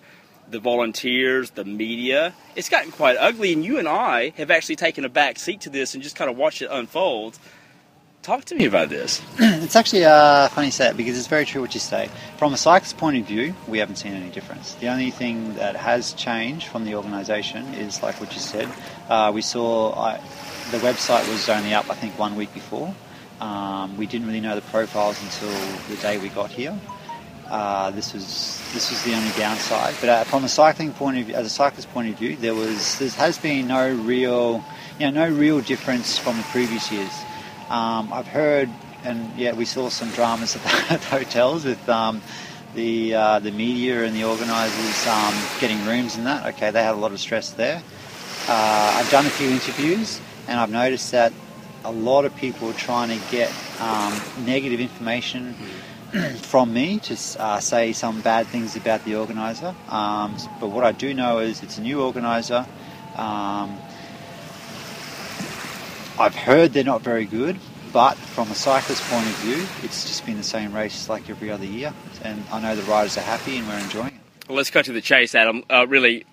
[0.51, 2.35] the volunteers, the media.
[2.57, 5.71] It's gotten quite ugly, and you and I have actually taken a back seat to
[5.71, 7.39] this and just kind of watched it unfold.
[8.23, 9.23] Talk to me about this.
[9.39, 12.11] It's actually uh, funny it because it's very true what you say.
[12.37, 14.75] From a cyclist point of view, we haven't seen any difference.
[14.75, 18.69] The only thing that has changed from the organisation is like what you said.
[19.09, 20.21] Uh, we saw uh,
[20.71, 22.95] the website was only up, I think, one week before.
[23.41, 25.51] Um, we didn't really know the profiles until
[25.89, 26.79] the day we got here.
[27.49, 29.95] Uh, this was this was the only downside.
[30.01, 32.55] But uh, from a cycling point of view, as a cyclist point of view, there
[32.55, 34.63] was there has been no real
[34.99, 37.13] you know no real difference from the previous years.
[37.71, 38.69] Um, I've heard,
[39.03, 42.21] and yeah, we saw some dramas at the, at the hotels with um,
[42.75, 46.55] the uh, the media and the organisers um, getting rooms and that.
[46.55, 47.83] Okay, they had a lot of stress there.
[48.47, 51.33] Uh, I've done a few interviews, and I've noticed that
[51.85, 53.51] a lot of people are trying to get
[53.81, 55.55] um, negative information
[56.43, 59.75] from me to uh, say some bad things about the organiser.
[59.89, 62.67] Um, but what I do know is it's a new organiser.
[63.17, 63.79] Um,
[66.19, 67.59] I've heard they're not very good,
[67.93, 71.51] but from a cyclist point of view, it's just been the same race like every
[71.51, 71.93] other year.
[72.23, 74.49] And I know the riders are happy and we're enjoying it.
[74.49, 75.63] Well, let's cut to the chase, Adam.
[75.71, 76.25] Uh, really,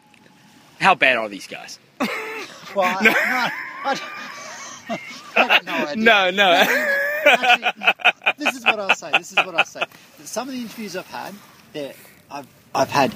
[0.80, 1.80] how bad are these guys?
[2.76, 4.02] Well, I, no, I,
[5.38, 5.62] I
[5.96, 5.96] no.
[5.96, 6.52] No, no.
[7.26, 7.94] Actually,
[8.38, 9.12] this is what I'll say.
[9.12, 9.84] This is what I'll say.
[10.24, 11.34] Some of the interviews I've had,
[12.32, 13.14] I've, I've had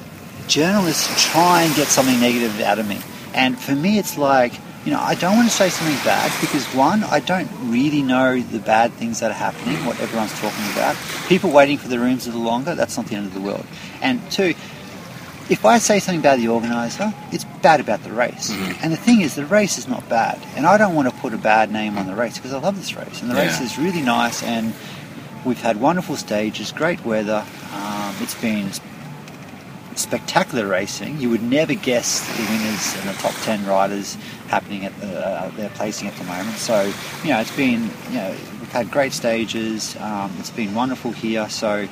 [0.47, 2.99] journalists try and get something negative out of me.
[3.33, 4.53] And for me, it's like,
[4.85, 8.39] you know, I don't want to say something bad because one, I don't really know
[8.39, 10.95] the bad things that are happening, what everyone's talking about.
[11.27, 13.65] People waiting for the rooms a little longer, that's not the end of the world.
[14.01, 14.55] And two,
[15.49, 18.51] if I say something bad about the organiser, it's bad about the race.
[18.51, 18.83] Mm-hmm.
[18.83, 20.39] And the thing is, the race is not bad.
[20.55, 22.77] And I don't want to put a bad name on the race because I love
[22.77, 23.21] this race.
[23.21, 24.73] And the race is really nice and
[25.45, 27.45] we've had wonderful stages, great weather.
[27.73, 28.71] Um, it's been
[29.95, 31.19] spectacular racing.
[31.19, 34.15] You would never guess the winners and the top 10 riders
[34.47, 36.57] happening at the, uh, their placing at the moment.
[36.57, 36.91] So,
[37.23, 39.95] you know, it's been, you know, we've had great stages.
[39.97, 41.49] Um, it's been wonderful here.
[41.49, 41.87] So,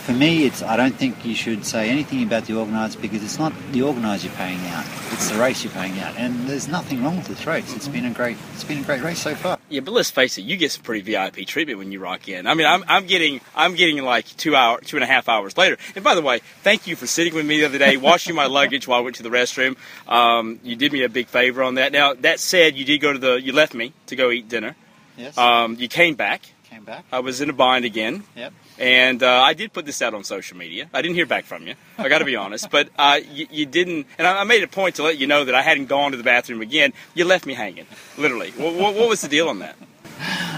[0.00, 3.38] for me, it's I don't think you should say anything about the organiser because it's
[3.38, 6.16] not the organiser you're paying out; it's the race you're paying out.
[6.16, 7.76] And there's nothing wrong with this race.
[7.76, 9.59] It's been a great, it's been a great race so far.
[9.70, 12.46] Yeah, but let's face it, you get some pretty VIP treatment when you rock in.
[12.48, 15.56] I mean, I'm, I'm getting I'm getting like two hour two and a half hours
[15.56, 15.78] later.
[15.94, 18.46] And by the way, thank you for sitting with me the other day, washing my
[18.46, 19.76] luggage while I went to the restroom.
[20.08, 21.92] Um, you did me a big favor on that.
[21.92, 24.74] Now that said, you did go to the you left me to go eat dinner.
[25.16, 26.42] Yes, Um, you came back.
[26.70, 27.04] Came back.
[27.10, 28.22] I was in a bind again.
[28.36, 28.52] Yep.
[28.78, 30.88] And uh, I did put this out on social media.
[30.94, 31.74] I didn't hear back from you.
[31.98, 34.06] I got to be honest, but uh, you, you didn't.
[34.18, 36.16] And I, I made a point to let you know that I hadn't gone to
[36.16, 36.92] the bathroom again.
[37.14, 38.52] You left me hanging, literally.
[38.52, 39.76] what, what, what was the deal on that?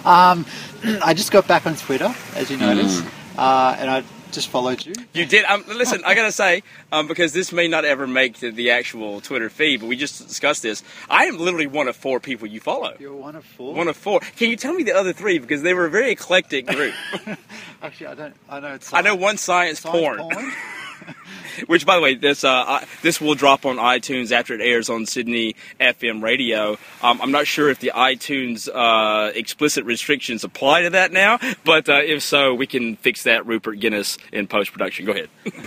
[0.04, 0.44] Um,
[1.04, 3.04] I just got back on Twitter, as you noticed,
[3.38, 4.02] uh, and I
[4.33, 4.95] just followed you.
[5.12, 5.45] You did.
[5.45, 9.20] Um, listen, I gotta say, um, because this may not ever make the, the actual
[9.20, 10.83] Twitter feed, but we just discussed this.
[11.09, 12.95] I am literally one of four people you follow.
[12.99, 13.74] You're one of four.
[13.74, 14.20] One of four.
[14.37, 16.95] Can you tell me the other three because they were a very eclectic group?
[17.83, 18.35] Actually, I don't.
[18.49, 18.93] I know it's.
[18.93, 20.18] I know one science, science porn.
[20.18, 20.53] porn.
[21.66, 25.07] Which, by the way, this uh, this will drop on iTunes after it airs on
[25.07, 26.78] Sydney FM radio.
[27.03, 31.88] Um, I'm not sure if the iTunes uh, explicit restrictions apply to that now, but
[31.88, 33.46] uh, if so, we can fix that.
[33.46, 35.07] Rupert Guinness in post production.
[35.07, 35.28] Go ahead.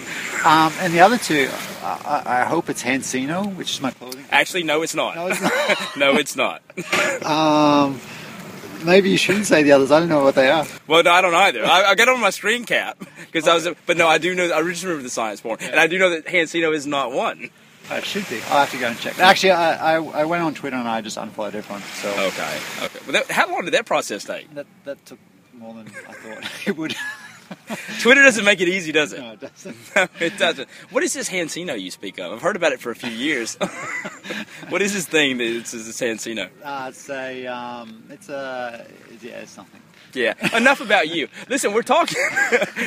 [0.45, 1.49] Um, and the other two,
[1.81, 4.23] I, I I hope it's Hansino, which is my clothing.
[4.29, 5.15] Actually, no, it's not.
[5.15, 5.95] No, it's not.
[5.97, 6.61] no, it's not.
[7.25, 7.99] Um,
[8.83, 9.91] maybe you shouldn't say the others.
[9.91, 10.65] I don't know what they are.
[10.87, 11.63] Well, no, I don't either.
[11.65, 14.51] I, I got on my screen cap because I was, but no, I do know.
[14.53, 17.49] I just remember the science porn, and I do know that Hansino is not one.
[17.91, 18.37] Oh, it should be.
[18.49, 19.19] I'll have to go and check.
[19.19, 21.83] Actually, I, I, I went on Twitter and I just unfollowed everyone.
[22.01, 22.99] So Okay, okay.
[23.05, 24.51] Well, that, how long did that process take?
[24.55, 25.19] that, that took
[25.53, 26.95] more than I thought it would.
[27.99, 29.19] Twitter doesn't make it easy, does it?
[29.19, 29.75] no, it doesn't.
[29.95, 30.69] No, it doesn't.
[30.89, 32.33] What is this Hansino you speak of?
[32.33, 33.55] I've heard about it for a few years.
[34.69, 36.49] what is this thing that it's this Hansino?
[36.63, 38.85] Uh, it's a, um, it's a,
[39.21, 39.81] yeah, it's nothing.
[40.15, 40.33] Yeah.
[40.55, 41.27] Enough about you.
[41.49, 42.21] Listen, we're talking.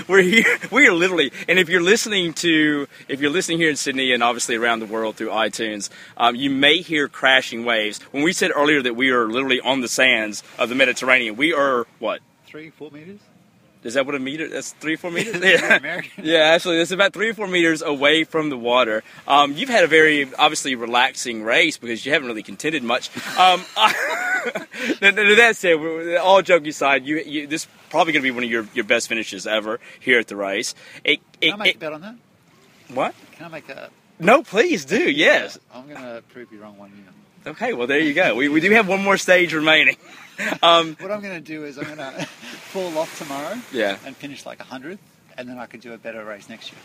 [0.09, 0.59] we're here.
[0.71, 1.31] We are literally.
[1.47, 4.87] And if you're listening to, if you're listening here in Sydney and obviously around the
[4.87, 8.01] world through iTunes, um, you may hear crashing waves.
[8.13, 11.53] When we said earlier that we are literally on the sands of the Mediterranean, we
[11.53, 12.21] are what?
[12.47, 13.21] Three, four meters?
[13.85, 14.49] Is that what a meter?
[14.49, 15.41] That's three, four meters.
[15.43, 16.01] Yeah.
[16.21, 19.03] Yeah, actually, it's about three or four meters away from the water.
[19.27, 23.09] Um, you've had a very obviously relaxing race because you haven't really contended much.
[23.39, 23.65] Um,
[25.01, 28.51] that said, all joking aside, you, you this is probably going to be one of
[28.51, 30.75] your, your best finishes ever here at the race.
[31.05, 32.15] It, it, Can I make it- a bet on that?
[32.89, 33.15] what?
[33.37, 33.91] Can I make a?
[34.19, 35.11] No, please do.
[35.11, 35.59] Yes.
[35.73, 37.53] I'm going to prove you wrong one year.
[37.53, 37.73] Okay.
[37.73, 38.35] Well, there you go.
[38.35, 39.97] We, we do have one more stage remaining.
[40.63, 43.99] Um, What I'm going to do is I'm going to fall off tomorrow yeah.
[44.07, 45.01] and finish like a hundredth,
[45.37, 46.81] and then I could do a better race next year.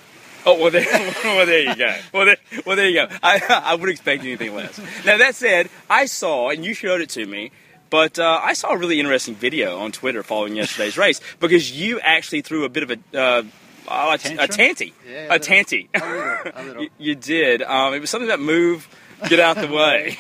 [0.45, 0.85] Oh well, there,
[1.23, 1.95] well there you go.
[2.13, 3.15] Well there, well there you go.
[3.23, 4.77] I I would expect anything less.
[5.05, 7.51] Now that said, I saw and you showed it to me,
[7.89, 11.99] but uh, I saw a really interesting video on Twitter following yesterday's race because you
[12.01, 13.17] actually threw a bit of a.
[13.17, 13.43] Uh,
[13.85, 15.39] a, a tanty, Yeah, a a little.
[15.39, 15.89] tanty.
[15.93, 16.83] A little, a little.
[16.83, 17.61] you, you did.
[17.61, 18.87] Um, it was something about move,
[19.27, 20.17] get out the way.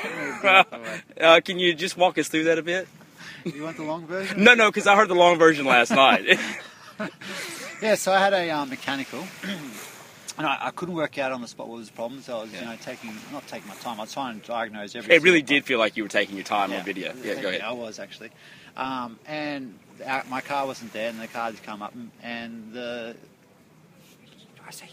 [1.21, 2.89] uh, can you just walk us through that a bit?
[3.45, 4.43] You want the long version?
[4.43, 6.39] No, no, because I heard the long version last night.
[7.81, 9.25] Yeah, so I had a um, mechanical,
[10.37, 12.21] and I, I couldn't work out on the spot what was the problem.
[12.21, 13.99] So I was, you know, taking not taking my time.
[13.99, 15.17] I was trying to diagnose everything.
[15.17, 16.79] it really did feel like you were taking your time Yeah.
[16.79, 17.13] on video.
[17.23, 17.61] Yeah, go ahead.
[17.61, 18.29] I was actually,
[18.77, 22.71] um, and our, my car wasn't there, and the car had come up, and, and
[22.73, 23.15] the.
[24.65, 24.85] I say.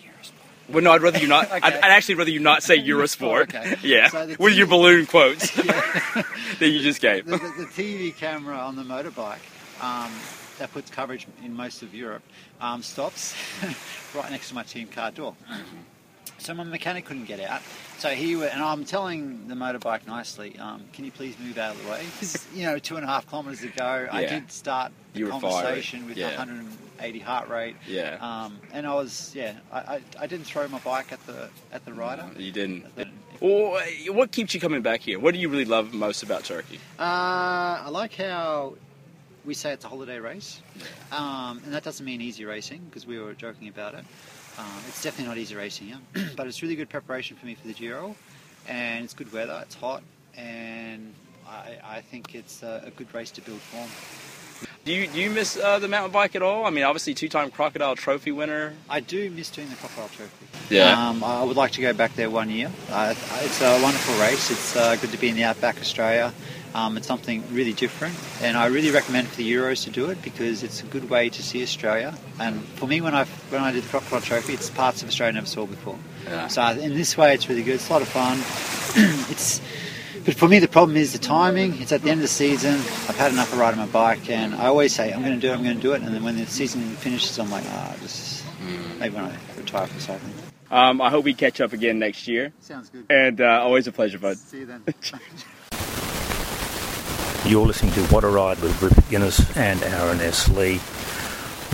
[0.72, 1.50] Well, no, I'd rather you not.
[1.52, 3.42] I'd, I'd actually rather you not say Eurosport.
[3.54, 3.76] Okay.
[3.82, 6.24] Yeah, So with your balloon quotes that
[6.60, 7.26] you just gave.
[7.26, 9.38] the, the, the TV camera on the motorbike
[9.82, 10.12] um,
[10.58, 12.22] that puts coverage in most of Europe
[12.60, 13.34] um, stops
[14.14, 15.34] right next to my team car door.
[16.40, 17.60] So my mechanic couldn't get out.
[17.98, 21.74] So he went, and I'm telling the motorbike nicely, um, can you please move out
[21.76, 22.02] of the way?
[22.12, 24.08] Because you know, two and a half kilometres to go.
[24.10, 26.28] I did start the conversation firing, with yeah.
[26.38, 27.76] 180 heart rate.
[27.86, 28.16] Yeah.
[28.20, 31.84] Um, and I was, yeah, I, I, I didn't throw my bike at the at
[31.84, 32.26] the rider.
[32.36, 32.96] You didn't.
[32.96, 33.08] The-
[33.40, 33.78] Well,
[34.08, 35.18] what keeps you coming back here?
[35.18, 36.80] What do you really love most about Turkey?
[36.98, 38.74] Uh, I like how
[39.44, 40.60] we say it's a holiday race,
[41.12, 44.04] um, and that doesn't mean easy racing because we were joking about it.
[44.58, 45.98] Um, it's definitely not easy racing here,
[46.36, 48.14] but it's really good preparation for me for the Giro,
[48.68, 49.58] and it's good weather.
[49.62, 50.02] It's hot,
[50.36, 51.14] and
[51.48, 53.88] I, I think it's a, a good race to build form.
[54.84, 56.64] Do you do you miss uh, the mountain bike at all?
[56.64, 58.74] I mean, obviously two-time Crocodile Trophy winner.
[58.88, 60.46] I do miss doing the Crocodile Trophy.
[60.74, 61.08] Yeah.
[61.08, 62.70] Um, I would like to go back there one year.
[62.90, 64.50] Uh, it's a wonderful race.
[64.50, 66.32] It's uh, good to be in the outback Australia.
[66.74, 70.22] Um, it's something really different, and I really recommend for the Euros to do it
[70.22, 72.16] because it's a good way to see Australia.
[72.38, 75.32] And for me, when I when I did the Crocodile Trophy, it's parts of Australia
[75.32, 75.98] I never saw before.
[76.26, 76.48] Yeah.
[76.48, 77.74] So in this way, it's really good.
[77.74, 78.38] It's a lot of fun.
[79.30, 79.60] it's
[80.24, 81.80] but for me, the problem is the timing.
[81.80, 82.74] It's at the end of the season.
[82.74, 85.50] I've had enough of riding my bike, and I always say, I'm going to do
[85.50, 86.02] it, I'm going to do it.
[86.02, 88.44] And then when the season finishes, I'm like, ah, just
[88.98, 90.34] maybe when I retire from cycling.
[90.70, 92.52] Um, I hope we catch up again next year.
[92.60, 93.06] Sounds good.
[93.10, 94.36] And uh, always a pleasure, bud.
[94.36, 94.84] See you then.
[97.50, 100.48] You're listening to What a Ride with Rupert Guinness and Aaron S.
[100.48, 100.80] Lee.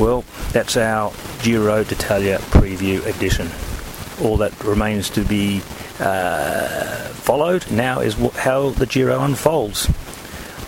[0.03, 1.13] Well, that's our
[1.43, 3.51] Giro d'Italia preview edition.
[4.25, 5.59] All that remains to be
[6.01, 9.85] uh, followed now is wh- how the Giro unfolds.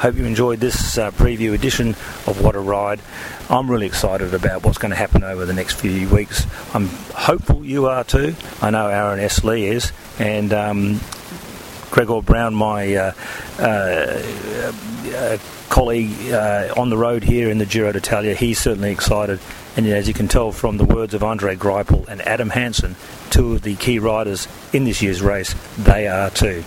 [0.01, 1.93] Hope you enjoyed this uh, preview edition
[2.27, 3.01] of What a Ride.
[3.49, 6.47] I'm really excited about what's going to happen over the next few weeks.
[6.75, 8.35] I'm hopeful you are too.
[8.61, 9.43] I know Aaron S.
[9.43, 11.01] Lee is, and um,
[11.91, 13.13] Gregor Brown, my uh,
[13.59, 14.23] uh,
[15.15, 19.41] uh, colleague uh, on the road here in the Giro d'Italia, he's certainly excited.
[19.77, 22.97] And as you can tell from the words of Andre Greipel and Adam Hansen,
[23.31, 26.65] two of the key riders in this year's race, they are too.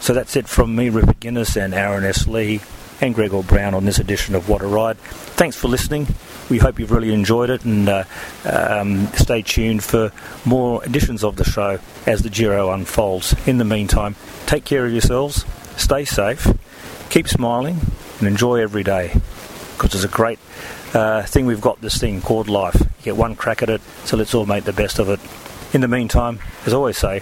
[0.00, 2.26] So that's it from me, Rupert Guinness and Aaron S.
[2.26, 2.60] Lee.
[3.04, 4.96] And Gregor Brown on this edition of What a Ride.
[4.96, 6.06] Thanks for listening.
[6.48, 8.04] We hope you've really enjoyed it and uh,
[8.44, 10.10] um, stay tuned for
[10.46, 13.34] more editions of the show as the Giro unfolds.
[13.46, 15.44] In the meantime, take care of yourselves,
[15.76, 16.46] stay safe,
[17.10, 17.78] keep smiling,
[18.20, 19.12] and enjoy every day
[19.76, 20.38] because it's a great
[20.94, 22.80] uh, thing we've got this thing called life.
[22.80, 25.20] You get one crack at it, so let's all make the best of it.
[25.74, 27.20] In the meantime, as I always say,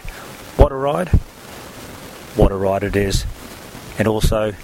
[0.56, 1.08] what a ride!
[2.36, 3.26] What a ride it is.
[3.98, 4.54] And also,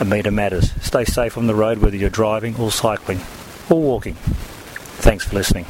[0.00, 0.72] a meter matters.
[0.82, 3.20] Stay safe on the road whether you're driving or cycling
[3.70, 4.14] or walking.
[4.14, 5.66] Thanks for listening.